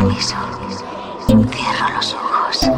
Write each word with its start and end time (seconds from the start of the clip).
permiso. 0.00 0.34
Cierro 1.26 1.94
los 1.94 2.14
ojos. 2.14 2.70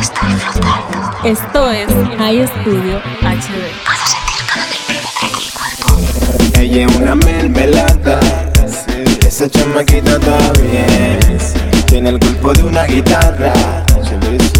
Estoy 0.00 0.32
flotando. 0.34 1.18
Esto 1.24 1.70
es 1.70 1.88
High 2.18 2.46
Studio 2.46 2.98
HD. 3.20 3.60
Puedo 3.84 4.06
sentir 4.06 4.42
cada 4.46 4.66
milímetro 4.66 5.20
de 5.20 5.28
mi 5.36 5.46
cuerpo. 5.56 6.60
Ella 6.60 6.86
es 6.86 6.96
una 6.96 7.14
mermelada. 7.14 8.20
Esa 9.26 9.48
chamaquita 9.48 10.12
está 10.12 10.52
bien. 10.60 11.38
Tiene 11.86 12.10
el 12.10 12.18
cuerpo 12.18 12.52
de 12.52 12.62
una 12.64 12.84
guitarra. 12.84 13.52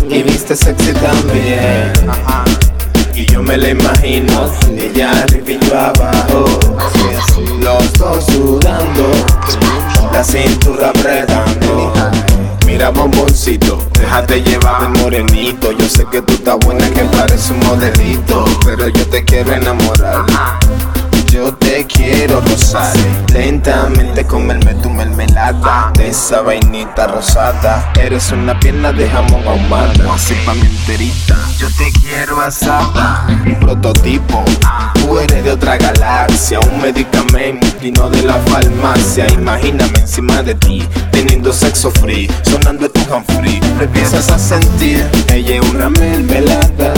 Y 0.09 0.23
viste 0.23 0.57
sexy 0.57 0.93
también. 0.95 1.93
Y 3.15 3.27
yo 3.27 3.43
me 3.43 3.57
la 3.57 3.71
imagino. 3.71 4.51
Ella 4.77 5.11
arriba 5.23 5.51
y 5.51 5.59
yo 5.67 5.79
abajo. 5.79 6.45
Los 7.61 7.93
dos 7.95 8.25
sudando. 8.27 9.11
La 10.13 10.25
cintura 10.25 10.89
apretando. 10.91 11.70
Bomboncito, 12.93 13.79
déjate 13.93 14.43
llevar 14.43 14.89
morenito. 14.99 15.73
Yo 15.73 15.89
sé 15.89 16.05
que 16.11 16.23
tú 16.23 16.35
estás 16.35 16.59
buena 16.59 16.89
que 16.91 17.05
parece 17.05 17.53
un 17.53 17.61
modelito. 17.61 18.45
Pero 18.65 18.89
yo 18.89 19.07
te 19.07 19.25
quiero 19.25 19.53
enamorar. 19.53 20.25
Yo 21.31 21.55
te 21.55 21.87
quiero 21.87 22.41
rozar 22.41 22.93
Lentamente 23.33 24.27
comerme 24.27 24.75
tu 24.83 24.91
mermelada 24.91 25.93
De 25.95 26.09
esa 26.09 26.41
vainita 26.41 27.07
rosada. 27.07 27.93
Eres 27.95 28.33
una 28.33 28.59
pierna 28.59 28.93
de 28.93 29.09
jamón 29.09 29.47
ahumada. 29.47 30.13
Así 30.13 30.35
pa' 30.45 30.55
mi 30.55 30.63
enterita 30.67 31.37
Yo 31.57 31.69
te 31.79 31.93
quiero 32.01 32.41
asada. 32.41 33.27
Un 33.47 33.55
prototipo 33.61 34.45
Tú 34.95 35.21
eres 35.21 35.45
de 35.45 35.53
otra 35.53 35.77
galaxia. 35.77 36.59
Un 36.61 36.83
medicamento 36.83 37.70
y 37.83 37.91
no 37.93 38.11
de 38.11 38.23
la 38.23 38.35
farmacia. 38.35 39.27
Imagíname 39.33 39.99
encima 39.99 40.43
de 40.43 40.55
ti 40.55 40.83
Teniendo 41.11 41.53
sexo 41.53 41.91
free 41.91 42.29
Sonando 42.43 42.91
tu 42.91 43.01
free. 43.39 43.61
Lo 43.79 43.85
empiezas 43.85 44.29
a 44.31 44.39
sentir 44.39 45.07
Ella 45.33 45.57
es 45.57 45.71
una 45.71 45.89
mermelada 45.91 46.93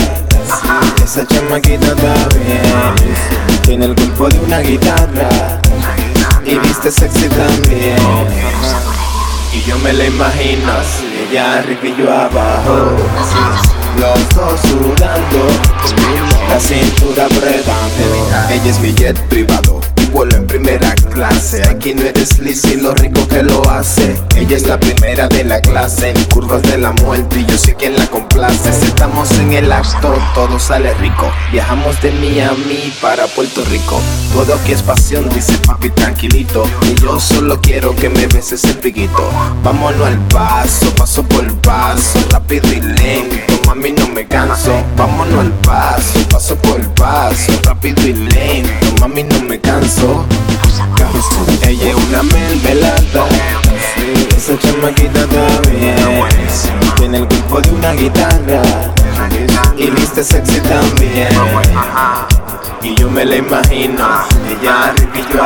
esa 1.03 1.27
chamaquita 1.27 1.89
está 1.89 2.29
bien. 2.39 3.63
Tiene 3.63 3.85
el 3.87 3.95
cuerpo 3.95 4.29
de 4.29 4.39
una 4.41 4.61
guitarra. 4.61 5.61
Y 6.47 6.55
viste 6.59 6.91
sexy 6.91 7.29
también. 7.29 7.97
Y 9.53 9.63
yo 9.69 9.79
me 9.81 9.93
la 9.93 10.07
imagino 10.07 10.73
Ella 11.29 11.59
arriba 11.59 11.81
y 11.85 11.97
yo 11.97 12.11
abajo. 12.11 12.97
Los 13.99 14.29
dos 14.35 14.61
sudando 14.63 15.47
La 16.49 16.59
cintura 16.59 17.27
apretando. 17.27 18.49
Ella 18.51 18.71
es 18.71 18.81
mi 18.81 18.95
jet 18.95 19.19
privado 19.29 19.82
vuelo 20.13 20.37
en 20.37 20.47
primera 20.47 20.95
clase. 21.13 21.63
Aquí 21.69 21.95
no 21.95 22.03
eres 22.03 22.39
Lizzy, 22.39 22.77
lo 22.77 22.95
rico 22.95 23.27
que 23.27 23.43
lo 23.43 23.69
hace. 23.69 24.15
Ella 24.37 24.57
es 24.57 24.67
la 24.67 24.79
primera 24.79 25.29
de 25.29 25.45
la 25.45 25.61
clase 25.61 26.11
En 26.11 26.25
curvas 26.27 26.63
de 26.63 26.79
la 26.79 26.93
muerte 26.93 27.41
y 27.41 27.47
yo 27.47 27.57
sé 27.59 27.75
quien 27.75 27.97
la 27.97 28.07
complace. 28.07 28.69
Estamos 28.69 29.31
en 29.39 29.53
el 29.53 29.73
acto, 29.73 30.15
todo 30.35 30.59
sale 30.59 30.95
rico. 30.95 31.31
Viajamos 31.51 32.01
de 32.03 32.13
Miami 32.13 32.93
para 33.01 33.27
Puerto 33.27 33.65
Rico. 33.65 34.01
Todo 34.33 34.55
aquí 34.55 34.73
es 34.73 34.83
pasión, 34.83 35.29
dice 35.31 35.57
papi 35.67 35.91
tranquilito. 35.91 36.65
Y 36.91 37.01
yo 37.01 37.19
solo 37.19 37.61
quiero 37.61 37.95
que 37.97 38.09
me 38.09 38.27
beses 38.27 38.65
el 38.65 38.77
piquito 38.77 39.31
Vámonos 39.63 40.07
al 40.07 40.19
paso, 40.29 40.93
paso 40.95 41.23
por 41.23 41.47
paso 41.61 42.19
Rápido 42.31 42.73
y 42.73 42.81
lento, 42.81 43.55
mami 43.67 43.93
no 43.93 44.09
me 44.09 44.27
canso. 44.27 44.73
Vámonos 44.97 45.41
al 45.41 45.53
paso, 45.61 46.19
paso 46.29 46.57
por 46.57 46.81
paso 46.95 47.53
Rápido 47.65 48.07
y 48.07 48.13
lento, 48.13 48.52
no 49.25 49.43
me 49.49 49.61
canso. 49.61 50.25
Ella 51.67 51.89
es 51.91 51.95
una 51.95 52.23
mermelada. 52.23 53.27
Esa 54.37 54.59
chamaquita 54.59 55.21
está 55.23 55.71
bien. 55.71 55.97
Tiene 56.97 57.19
el 57.19 57.29
cuerpo 57.29 57.61
de 57.61 57.71
una 57.71 57.93
guitarra. 57.93 58.63
Y 59.77 59.91
viste 59.91 60.25
sexy 60.25 60.61
también. 60.61 61.29
Y 62.83 62.97
yo 62.97 63.09
me 63.09 63.25
la 63.25 63.37
imagino 63.37 64.05
Ella 64.49 64.87
arriba 64.87 65.13
y 65.15 65.23
yo 65.33 65.39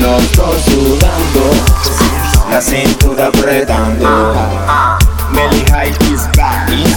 Los 0.00 0.36
dos 0.36 0.56
sudando 0.64 1.50
La 2.50 2.60
cintura 2.62 3.26
apretando. 3.26 4.34
Melly 5.32 5.62
High 5.70 5.90
is 6.10 6.26
back, 6.34 6.70
is 6.70 6.96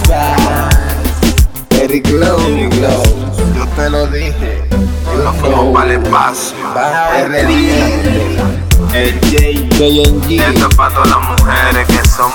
glow 2.02 2.38
Yo 3.54 3.66
te 3.76 3.90
lo 3.90 4.06
dije 4.06 4.75
nos 5.24 5.36
fuimos 5.36 5.74
para 5.74 5.92
el 5.92 6.02
espacio. 6.02 6.56
RD, 7.26 7.50
el 8.94 9.12
J, 9.20 9.36
JNG. 9.76 10.40
Esto 10.40 10.68
es 10.68 10.74
para 10.76 10.94
todas 10.94 11.08
las 11.08 11.28
mujeres 11.28 11.86
que 11.86 12.08
son 12.08 12.30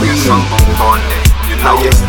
que 0.00 0.16
son 0.16 0.42
bombones. 0.50 1.30
You 1.48 1.56
know. 1.56 1.99